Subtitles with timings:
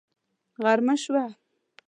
[0.63, 1.25] غرمه شوه